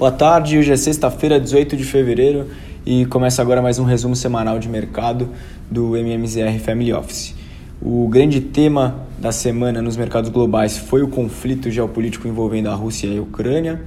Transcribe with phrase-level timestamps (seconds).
[0.00, 2.46] Boa tarde, hoje é sexta-feira, 18 de fevereiro
[2.86, 5.28] e começa agora mais um resumo semanal de mercado
[5.70, 7.34] do MMZR Family Office.
[7.82, 13.08] O grande tema da semana nos mercados globais foi o conflito geopolítico envolvendo a Rússia
[13.08, 13.82] e a Ucrânia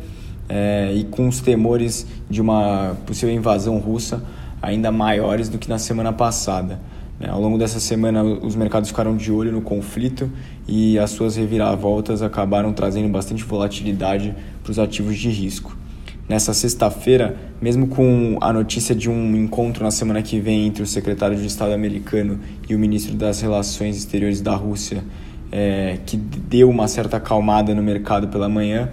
[0.47, 4.23] é, e com os temores de uma possível invasão russa
[4.61, 6.79] ainda maiores do que na semana passada.
[7.19, 7.27] Né?
[7.27, 10.29] Ao longo dessa semana, os mercados ficaram de olho no conflito
[10.67, 15.81] e as suas reviravoltas acabaram trazendo bastante volatilidade para os ativos de risco
[16.27, 20.87] nessa sexta-feira, mesmo com a notícia de um encontro na semana que vem entre o
[20.87, 25.03] secretário de Estado americano e o ministro das Relações Exteriores da Rússia,
[25.51, 28.89] é, que deu uma certa acalmada no mercado pela manhã,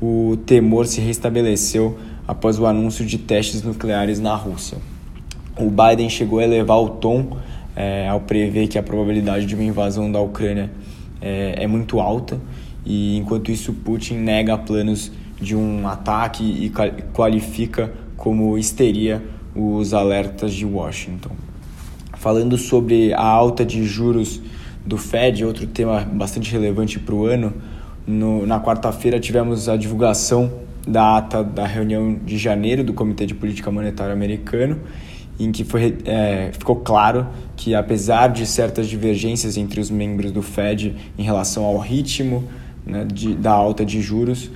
[0.00, 4.78] o temor se restabeleceu após o anúncio de testes nucleares na Rússia.
[5.58, 7.36] O Biden chegou a elevar o tom
[7.76, 10.70] é, ao prever que a probabilidade de uma invasão da Ucrânia
[11.20, 12.40] é, é muito alta,
[12.84, 16.72] e enquanto isso, Putin nega planos de um ataque e
[17.12, 19.22] qualifica como histeria
[19.54, 21.30] os alertas de Washington.
[22.16, 24.40] Falando sobre a alta de juros
[24.84, 27.52] do Fed, outro tema bastante relevante para o ano,
[28.06, 30.52] no, na quarta-feira tivemos a divulgação
[30.86, 34.78] da ata da reunião de janeiro do Comitê de Política Monetária americano,
[35.38, 40.42] em que foi, é, ficou claro que, apesar de certas divergências entre os membros do
[40.42, 42.44] Fed em relação ao ritmo
[42.84, 44.50] né, de, da alta de juros,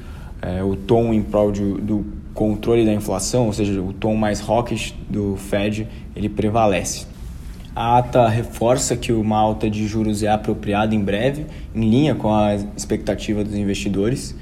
[0.44, 4.46] é, o tom em prol de, do controle da inflação, ou seja, o tom mais
[4.46, 7.06] hawkish do Fed, ele prevalece.
[7.74, 12.32] A ata reforça que uma alta de juros é apropriada em breve, em linha com
[12.32, 14.36] a expectativa dos investidores,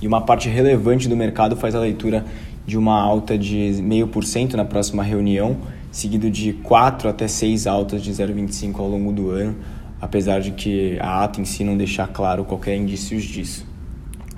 [0.00, 2.24] e uma parte relevante do mercado faz a leitura
[2.66, 5.56] de uma alta de 0,5% na próxima reunião,
[5.90, 9.56] seguido de 4 até 6 altas de 0,25% ao longo do ano,
[10.00, 13.65] apesar de que a ata em si não deixar claro qualquer indícios disso.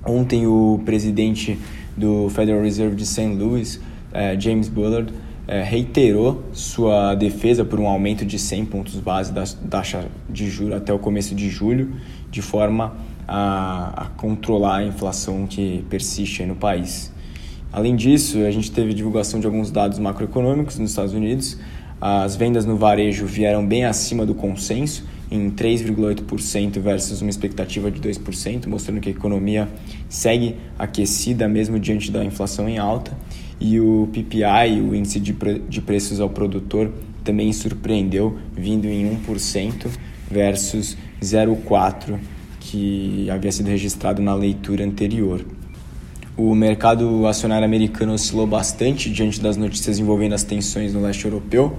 [0.09, 1.59] Ontem o presidente
[1.95, 3.35] do Federal Reserve de St.
[3.35, 3.79] Louis,
[4.11, 5.13] eh, James Bullard,
[5.47, 10.77] eh, reiterou sua defesa por um aumento de 100 pontos base da taxa de juros
[10.77, 11.93] até o começo de julho,
[12.31, 17.13] de forma a, a controlar a inflação que persiste no país.
[17.71, 21.59] Além disso, a gente teve divulgação de alguns dados macroeconômicos nos Estados Unidos.
[22.01, 28.01] As vendas no varejo vieram bem acima do consenso em 3,8% versus uma expectativa de
[28.01, 29.69] 2%, mostrando que a economia
[30.09, 33.13] segue aquecida mesmo diante da inflação em alta.
[33.61, 36.93] E o PPI, o índice de, pre de preços ao produtor,
[37.25, 39.89] também surpreendeu, vindo em 1%
[40.31, 42.19] versus 0,4%
[42.61, 45.45] que havia sido registrado na leitura anterior.
[46.39, 51.77] O mercado acionário americano oscilou bastante diante das notícias envolvendo as tensões no leste europeu,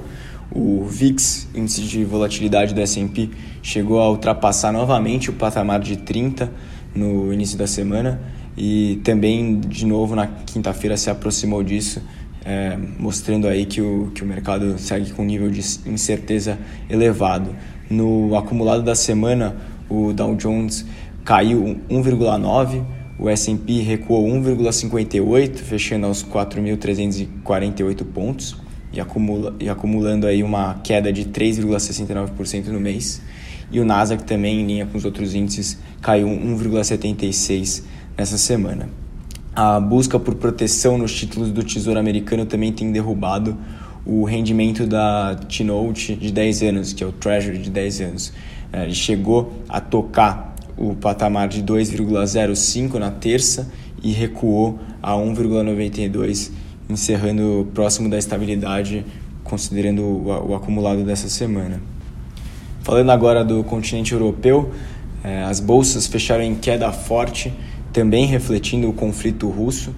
[0.52, 3.30] o VIX, índice de volatilidade do S&P,
[3.64, 6.52] chegou a ultrapassar novamente o patamar de 30
[6.94, 8.20] no início da semana
[8.58, 12.02] e também, de novo, na quinta-feira se aproximou disso,
[12.44, 16.60] é, mostrando aí que o, que o mercado segue com um nível de incerteza
[16.90, 17.56] elevado.
[17.90, 19.56] No acumulado da semana,
[19.88, 20.86] o Dow Jones
[21.24, 28.56] caiu 1,9%, o S&P recuou 1,58%, fechando aos 4.348 pontos
[28.94, 33.22] e, acumula, e acumulando aí uma queda de 3,69% no mês.
[33.72, 37.84] E o Nasdaq também, em linha com os outros índices, caiu 1,76%
[38.18, 38.90] nessa semana.
[39.54, 43.58] A busca por proteção nos títulos do Tesouro Americano também tem derrubado
[44.06, 48.34] o rendimento da T-Note de 10 anos, que é o Treasury de 10 anos.
[48.72, 53.70] É, ele chegou a tocar o patamar de 2,05 na terça
[54.02, 56.52] e recuou a 1,92
[56.90, 59.06] encerrando próximo da estabilidade,
[59.44, 61.82] considerando o, o acumulado dessa semana.
[62.82, 64.72] Falando agora do continente europeu,
[65.24, 67.54] eh, as bolsas fecharam em queda forte,
[67.92, 69.94] também refletindo o conflito russo.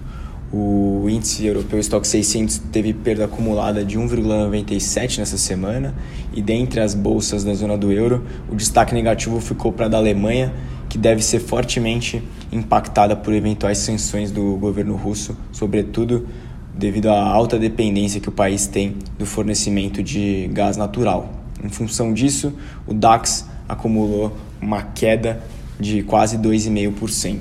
[0.52, 5.94] O índice europeu Stock 600 teve perda acumulada de 1,97 nessa semana,
[6.34, 9.96] e dentre as bolsas da zona do euro, o destaque negativo ficou para a da
[9.96, 10.52] Alemanha,
[10.92, 12.22] que deve ser fortemente
[12.52, 16.28] impactada por eventuais sanções do governo russo, sobretudo
[16.74, 21.32] devido à alta dependência que o país tem do fornecimento de gás natural.
[21.64, 22.52] Em função disso,
[22.86, 25.42] o DAX acumulou uma queda
[25.80, 27.38] de quase 2,5%.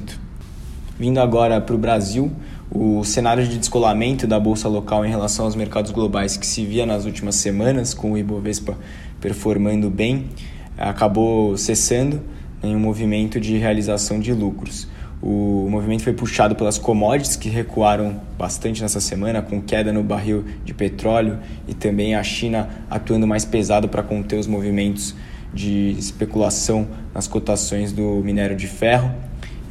[0.98, 2.32] Vindo agora para o Brasil,
[2.74, 6.86] o cenário de descolamento da bolsa local em relação aos mercados globais que se via
[6.86, 8.78] nas últimas semanas, com o Ibovespa
[9.20, 10.30] performando bem,
[10.78, 12.22] acabou cessando
[12.64, 14.88] em um movimento de realização de lucros.
[15.22, 20.44] O movimento foi puxado pelas commodities que recuaram bastante nessa semana, com queda no barril
[20.66, 21.38] de petróleo
[21.68, 25.14] e também a China atuando mais pesado para conter os movimentos
[25.54, 29.12] de especulação nas cotações do minério de ferro.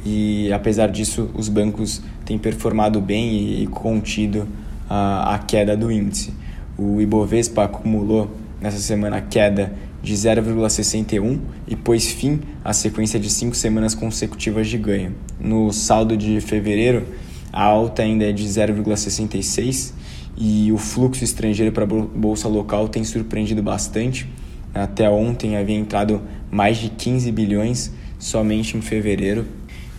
[0.05, 4.47] e apesar disso os bancos têm performado bem e contido
[4.89, 6.33] a, a queda do índice.
[6.77, 9.73] O Ibovespa acumulou nessa semana queda
[10.03, 15.15] de 0,61 e pôs fim à sequência de cinco semanas consecutivas de ganho.
[15.39, 17.05] No saldo de fevereiro,
[17.51, 19.93] a alta ainda é de 0,66
[20.37, 24.29] e o fluxo estrangeiro para a bolsa local tem surpreendido bastante.
[24.73, 29.45] Até ontem havia entrado mais de 15 bilhões somente em fevereiro.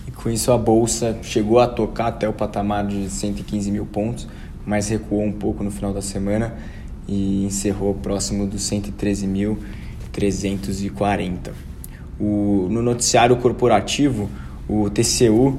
[0.09, 4.27] E com isso a bolsa chegou a tocar até o patamar de 115 mil pontos,
[4.65, 6.55] mas recuou um pouco no final da semana
[7.07, 11.51] e encerrou próximo dos 113.340.
[12.19, 14.29] O, no noticiário corporativo,
[14.69, 15.59] o TCU,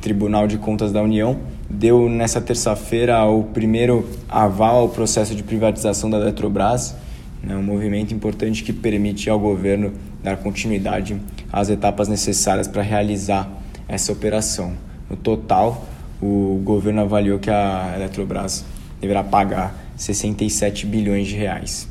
[0.00, 6.08] Tribunal de Contas da União, deu nessa terça-feira o primeiro aval ao processo de privatização
[6.08, 6.94] da Eletrobras,
[7.42, 9.92] né, um movimento importante que permite ao governo
[10.22, 11.20] dar continuidade
[11.52, 13.50] às etapas necessárias para realizar
[13.86, 14.72] essa operação.
[15.08, 15.86] No total,
[16.20, 18.64] o governo avaliou que a Eletrobras
[19.00, 21.88] deverá pagar 67 bilhões de reais.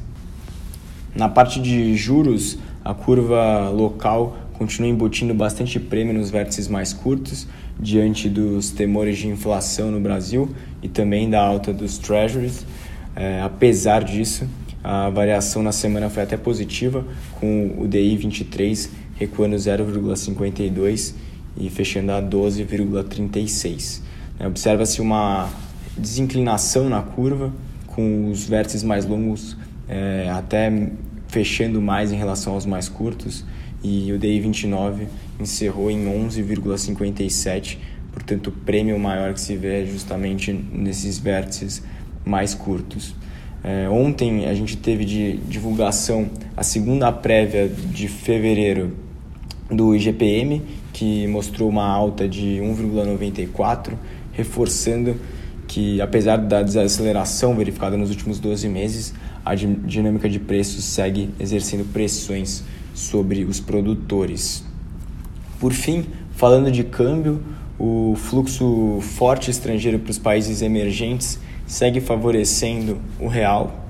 [1.14, 7.48] Na parte de juros, a curva local continua embutindo bastante prêmio nos vértices mais curtos,
[7.80, 10.50] diante dos temores de inflação no Brasil
[10.82, 12.66] e também da alta dos treasuries.
[13.16, 14.48] É, apesar disso,
[14.84, 17.06] a variação na semana foi até positiva,
[17.40, 21.14] com o DI 23 recuando 0,52
[21.58, 24.02] e fechando a 12,36.
[24.40, 25.50] É, Observa-se uma
[25.98, 27.52] desinclinação na curva,
[27.98, 29.58] com os vértices mais longos
[29.90, 30.72] é, até
[31.28, 33.44] fechando mais em relação aos mais curtos,
[33.84, 35.08] e o DI 29
[35.40, 37.80] encerrou em 11,57,
[38.14, 41.82] portanto o prêmio maior que se vê é justamente nesses vértices
[42.24, 43.16] mais curtos.
[43.64, 48.96] É, ontem a gente teve de divulgação a segunda prévia de fevereiro
[49.72, 50.62] do IGPM,
[50.94, 53.94] que mostrou uma alta de 1,94,
[54.34, 55.16] reforçando
[55.68, 59.14] que, apesar da desaceleração verificada nos últimos 12 meses,
[59.46, 64.64] a dinâmica de preços segue exercendo pressões sobre os produtores.
[65.60, 67.42] Por fim, falando de câmbio,
[67.78, 73.86] o fluxo forte estrangeiro para os países emergentes segue favorecendo o real.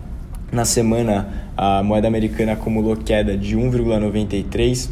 [0.51, 4.89] Na semana, a moeda americana acumulou queda de 1,93,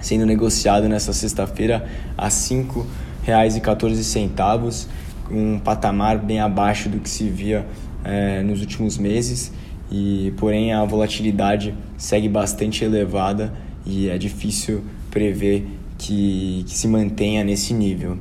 [0.00, 1.86] sendo negociado nesta sexta-feira
[2.16, 4.86] a R$ 5,14,
[5.30, 7.66] um patamar bem abaixo do que se via
[8.04, 9.52] é, nos últimos meses.
[9.90, 13.52] E porém a volatilidade segue bastante elevada
[13.84, 18.18] e é difícil prever que, que se mantenha nesse nível.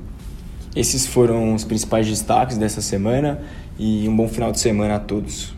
[0.76, 3.42] Esses foram os principais destaques dessa semana
[3.80, 5.55] e um bom final de semana a todos.